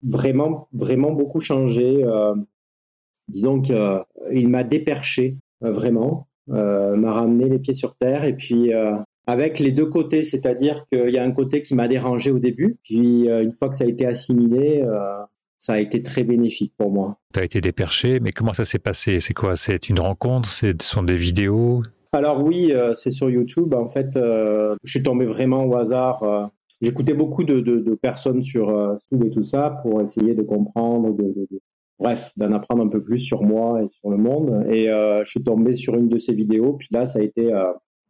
vraiment, 0.02 0.68
vraiment 0.72 1.12
beaucoup 1.12 1.40
changé. 1.40 2.04
Euh, 2.04 2.34
disons 3.28 3.60
qu'il 3.60 4.48
m'a 4.48 4.64
déperché 4.64 5.38
vraiment, 5.62 6.28
m'a 6.46 7.12
ramené 7.12 7.48
les 7.48 7.58
pieds 7.58 7.72
sur 7.72 7.94
terre 7.94 8.24
et 8.24 8.36
puis 8.36 8.70
avec 9.26 9.58
les 9.58 9.72
deux 9.72 9.86
côtés, 9.86 10.22
c'est-à-dire 10.22 10.86
qu'il 10.92 11.10
y 11.10 11.18
a 11.18 11.24
un 11.24 11.32
côté 11.32 11.62
qui 11.62 11.74
m'a 11.74 11.88
dérangé 11.88 12.30
au 12.30 12.38
début, 12.38 12.78
puis 12.82 13.26
une 13.28 13.52
fois 13.52 13.68
que 13.68 13.76
ça 13.76 13.84
a 13.84 13.86
été 13.86 14.06
assimilé, 14.06 14.84
ça 15.58 15.74
a 15.74 15.78
été 15.78 16.02
très 16.02 16.24
bénéfique 16.24 16.74
pour 16.76 16.90
moi. 16.90 17.16
Tu 17.32 17.40
as 17.40 17.44
été 17.44 17.60
déperché, 17.62 18.20
mais 18.20 18.32
comment 18.32 18.52
ça 18.52 18.66
s'est 18.66 18.78
passé? 18.78 19.20
C'est 19.20 19.32
quoi? 19.32 19.56
C'est 19.56 19.88
une 19.88 19.98
rencontre? 19.98 20.50
Ce 20.50 20.74
sont 20.82 21.02
des 21.02 21.16
vidéos? 21.16 21.82
Alors 22.12 22.44
oui, 22.44 22.70
euh, 22.72 22.94
c'est 22.94 23.10
sur 23.10 23.28
YouTube. 23.28 23.74
En 23.74 23.88
fait, 23.88 24.16
euh, 24.16 24.76
je 24.84 24.90
suis 24.90 25.02
tombé 25.02 25.24
vraiment 25.24 25.64
au 25.64 25.74
hasard. 25.74 26.22
Euh, 26.22 26.46
j'écoutais 26.80 27.14
beaucoup 27.14 27.44
de, 27.44 27.94
personnes 27.94 28.42
sur 28.42 28.68
YouTube 29.10 29.26
et 29.26 29.30
tout 29.30 29.44
ça 29.44 29.80
pour 29.82 30.00
essayer 30.00 30.34
de 30.34 30.42
comprendre, 30.42 31.16
bref, 31.98 32.32
d'en 32.36 32.52
apprendre 32.52 32.84
un 32.84 32.88
peu 32.88 33.02
plus 33.02 33.18
sur 33.18 33.42
moi 33.42 33.82
et 33.82 33.88
sur 33.88 34.10
le 34.10 34.16
monde. 34.16 34.66
Et 34.68 34.86
je 34.86 35.28
suis 35.28 35.42
tombé 35.42 35.74
sur 35.74 35.94
une 35.94 36.08
de 36.08 36.18
ces 36.18 36.34
vidéos. 36.34 36.74
Puis 36.74 36.88
là, 36.92 37.06
ça 37.06 37.20
a 37.20 37.22
été 37.22 37.52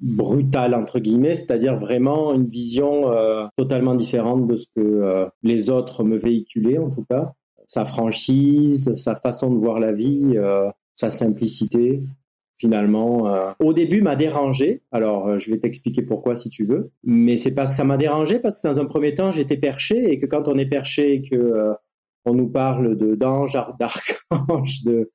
brutal 0.05 0.75
entre 0.75 1.01
guillemets, 1.01 1.35
c'est-à-dire 1.35 1.75
vraiment 1.75 2.35
une 2.35 2.47
vision 2.47 3.11
totalement 3.57 3.95
différente 3.95 4.47
de 4.47 4.57
ce 4.57 4.67
que 4.77 5.27
les 5.43 5.71
autres 5.71 6.05
me 6.05 6.17
véhiculaient 6.17 6.79
en 6.79 6.91
tout 6.91 7.05
cas 7.09 7.33
sa 7.67 7.85
franchise, 7.85 8.95
sa 8.95 9.17
façon 9.17 9.51
de 9.51 9.59
voir 9.59 9.81
la 9.81 9.93
vie, 9.93 10.35
euh, 10.37 10.71
sa 10.95 11.11
simplicité. 11.11 12.03
Finalement, 12.57 13.35
euh, 13.35 13.51
au 13.59 13.73
début 13.73 14.01
m'a 14.01 14.15
dérangé. 14.15 14.83
Alors, 14.93 15.27
euh, 15.27 15.39
je 15.39 15.51
vais 15.51 15.59
t'expliquer 15.59 16.03
pourquoi 16.03 16.37
si 16.37 16.51
tu 16.51 16.65
veux. 16.65 16.91
Mais 17.03 17.37
c'est 17.37 17.53
parce 17.53 17.71
que 17.71 17.77
ça 17.77 17.85
m'a 17.85 17.97
dérangé 17.97 18.39
parce 18.39 18.63
que 18.63 18.69
dans 18.69 18.79
un 18.79 18.85
premier 18.85 19.15
temps, 19.15 19.33
j'étais 19.33 19.57
perché 19.57 20.13
et 20.13 20.19
que 20.19 20.27
quand 20.27 20.47
on 20.47 20.57
est 20.57 20.67
perché 20.67 21.15
et 21.15 21.23
que 21.23 21.75
on 22.25 22.33
nous 22.33 22.49
parle 22.49 22.97
de 22.97 23.17
d'ange, 23.17 23.59
d'archange, 23.79 24.83
de 24.85 25.11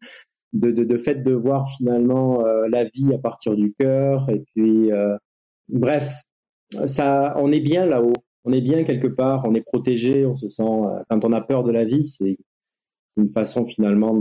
de, 0.53 0.71
de, 0.71 0.83
de 0.83 0.97
fait 0.97 1.15
de 1.15 1.33
voir 1.33 1.67
finalement 1.77 2.43
la 2.69 2.83
vie 2.85 3.13
à 3.13 3.17
partir 3.17 3.55
du 3.55 3.73
cœur 3.73 4.29
et 4.29 4.43
puis 4.53 4.89
bref, 5.67 6.23
ça, 6.85 7.35
on 7.37 7.51
est 7.51 7.59
bien 7.59 7.85
là-haut 7.85 8.13
on 8.45 8.53
est 8.53 8.61
bien 8.61 8.83
quelque 8.83 9.07
part, 9.07 9.43
on 9.45 9.53
est 9.53 9.61
protégé, 9.61 10.25
on 10.25 10.35
se 10.35 10.47
sent, 10.47 10.63
euh, 10.63 11.03
quand 11.09 11.25
on 11.25 11.33
a 11.33 11.41
peur 11.41 11.63
de 11.63 11.71
la 11.71 11.83
vie, 11.83 12.05
c'est 12.05 12.37
une 13.17 13.31
façon 13.31 13.65
finalement 13.65 14.19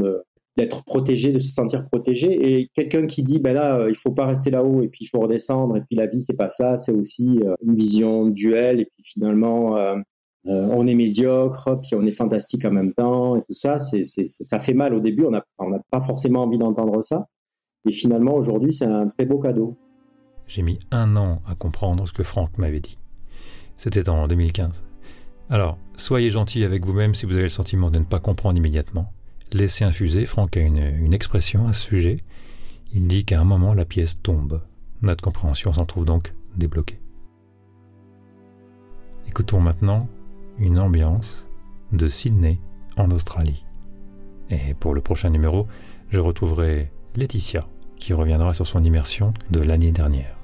d'être 0.57 0.85
protégé, 0.85 1.33
de 1.33 1.39
se 1.39 1.53
sentir 1.53 1.87
protégé. 1.87 2.59
Et 2.59 2.69
quelqu'un 2.75 3.07
qui 3.07 3.23
dit, 3.23 3.39
ben 3.39 3.55
là, 3.55 3.79
euh, 3.79 3.91
il 3.91 3.97
faut 3.97 4.13
pas 4.13 4.27
rester 4.27 4.51
là-haut 4.51 4.83
et 4.83 4.89
puis 4.89 5.05
il 5.05 5.07
faut 5.07 5.21
redescendre 5.21 5.77
et 5.77 5.83
puis 5.83 5.97
la 5.97 6.07
vie 6.07 6.21
c'est 6.21 6.37
pas 6.37 6.49
ça, 6.49 6.77
c'est 6.77 6.93
aussi 6.93 7.41
euh, 7.45 7.55
une 7.65 7.77
vision 7.77 8.27
duel 8.27 8.81
et 8.81 8.87
puis 8.87 9.05
finalement 9.05 9.77
on 10.45 10.87
est 10.87 10.95
médiocre 10.95 11.81
puis 11.83 11.95
on 11.95 12.03
est 12.03 12.13
fantastique 12.13 12.65
en 12.65 12.71
même 12.71 12.95
temps 12.95 13.37
et 13.37 13.41
tout 13.41 13.55
ça. 13.55 13.79
Ça 13.79 14.59
fait 14.59 14.75
mal 14.75 14.95
au 14.95 15.01
début, 15.01 15.25
on 15.25 15.31
n'a 15.31 15.45
pas 15.91 16.01
forcément 16.01 16.43
envie 16.43 16.59
d'entendre 16.59 17.03
ça. 17.03 17.27
Et 17.89 17.93
finalement 17.93 18.35
aujourd'hui 18.35 18.73
c'est 18.73 18.87
un 18.87 19.09
très 19.09 19.27
beau 19.27 19.39
cadeau. 19.39 19.77
J'ai 20.47 20.63
mis 20.63 20.79
un 20.91 21.17
an 21.17 21.43
à 21.47 21.55
comprendre 21.55 22.09
ce 22.09 22.13
que 22.13 22.23
Franck 22.23 22.57
m'avait 22.57 22.81
dit. 22.81 22.99
C'était 23.77 24.09
en 24.09 24.27
2015. 24.27 24.83
Alors, 25.51 25.79
soyez 25.97 26.31
gentil 26.31 26.65
avec 26.65 26.85
vous-même 26.85 27.15
si 27.15 27.25
vous 27.25 27.35
avez 27.35 27.45
le 27.45 27.49
sentiment 27.49 27.91
de 27.91 27.99
ne 27.99 28.05
pas 28.05 28.19
comprendre 28.19 28.59
immédiatement. 28.59 29.13
Laissez 29.53 29.85
infuser, 29.85 30.27
Franck 30.27 30.57
a 30.57 30.61
une, 30.61 31.15
expression 31.15 31.67
à 31.67 31.73
ce 31.73 31.83
sujet. 31.83 32.19
Il 32.93 33.07
dit 33.07 33.25
qu'à 33.25 33.41
un 33.41 33.45
moment 33.45 33.73
la 33.73 33.85
pièce 33.85 34.21
tombe. 34.21 34.63
Notre 35.01 35.23
compréhension 35.23 35.73
s'en 35.73 35.87
trouve 35.87 36.05
donc 36.05 36.35
débloquée. 36.57 37.01
Écoutons 39.27 39.61
maintenant 39.61 40.09
une 40.59 40.79
ambiance 40.79 41.49
de 41.93 42.09
Sydney 42.09 42.59
en 42.97 43.11
Australie. 43.11 43.65
Et 44.51 44.75
pour 44.75 44.95
le 44.95 45.01
prochain 45.01 45.31
numéro, 45.31 45.67
je 46.11 46.21
retrouverai 46.21 46.91
Laetitia 47.17 47.67
qui 47.97 48.15
reviendra 48.15 48.55
sur 48.55 48.67
son 48.67 48.85
immersion 48.85 49.35
de 49.51 49.61
l'année 49.61 49.93
dernière. 49.93 50.38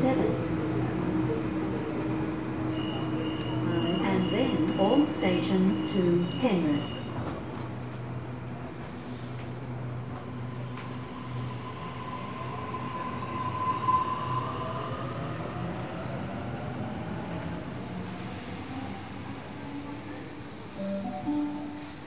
7. 0.00 0.18
And 4.02 4.30
then 4.32 4.78
all 4.78 5.06
stations 5.06 5.92
to 5.92 6.26
Penrith. 6.40 6.96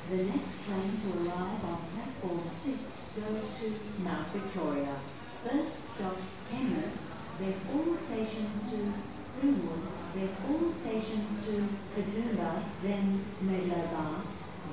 The 0.09 0.17
next 0.23 0.65
train 0.65 0.91
to 1.01 1.07
arrive 1.29 1.63
on 1.63 1.79
platform 1.93 2.41
6 2.50 2.79
goes 3.15 3.47
to 3.59 3.67
Mount 4.03 4.27
Victoria. 4.33 4.95
First 5.43 5.89
stop 5.89 6.17
Penrith, 6.50 6.97
then 7.39 7.53
all 7.73 7.97
stations 7.97 8.71
to 8.71 8.93
Springwood, 9.19 9.81
then 10.15 10.29
all 10.47 10.71
stations 10.73 11.45
to 11.45 11.67
Katoomba, 11.95 12.63
then 12.81 13.25
Meadowbar, 13.41 14.21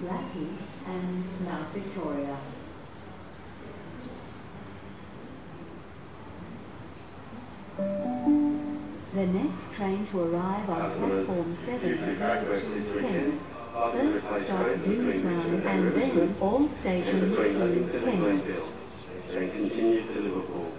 Blackheath 0.00 0.62
and 0.86 1.24
Mount 1.44 1.72
Victoria. 1.72 2.36
The 9.12 9.26
next 9.26 9.74
train 9.74 10.06
to 10.08 10.20
arrive 10.22 10.70
on 10.70 10.90
platform 10.90 11.54
7 11.54 12.18
goes 12.18 12.62
to 12.62 13.00
Penrith. 13.00 13.40
First 13.72 14.44
stop 14.44 14.66
Deeside 14.66 15.66
and 15.66 15.92
then 15.94 16.36
all 16.40 16.68
stations 16.68 17.36
to 17.36 18.00
Penrith. 18.04 18.46
and 19.32 19.52
continue 19.52 20.02
to 20.02 20.20
Liverpool. 20.20 20.69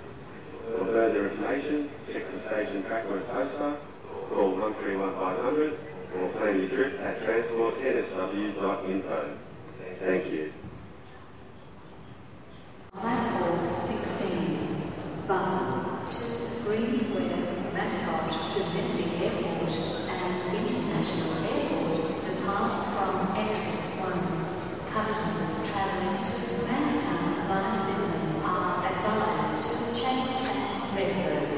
Further 0.91 1.23
information, 1.29 1.87
check 2.11 2.27
the 2.33 2.39
station 2.41 2.83
Trackworth 2.83 3.25
poster, 3.29 3.77
call 4.27 4.51
131500 4.59 5.79
or 6.19 6.27
plan 6.35 6.59
your 6.59 6.67
trip 6.67 6.99
at 6.99 7.15
transportnsw.info. 7.19 9.37
Thank 10.01 10.25
you. 10.33 10.51
Platform 12.91 13.71
16. 13.71 14.83
Buses 15.29 16.11
to 16.11 16.23
Green 16.65 16.97
Square, 16.97 17.39
Mascot, 17.71 18.53
Domestic 18.53 19.07
Airport 19.21 19.71
and 19.71 20.57
International 20.57 21.31
Airport 21.55 22.21
depart 22.21 22.73
from 22.91 23.31
exit 23.37 23.79
1. 23.95 24.11
Customers 24.91 25.55
travelling 25.71 26.19
to 26.21 26.35
Manston 26.67 27.47
via 27.47 27.71
Sydney 27.79 28.43
are 28.43 28.83
advised 28.85 29.55
to 29.61 29.90
Thank 31.01 31.25
you. 31.25 31.50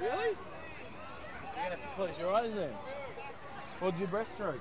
Really? 0.00 0.26
You're 0.26 1.54
gonna 1.54 1.70
have 1.70 1.80
to 1.80 1.88
close 1.94 2.18
your 2.18 2.32
eyes 2.32 2.52
then. 2.54 2.72
Hold 3.78 3.98
your 3.98 4.08
breaststroke. 4.08 4.60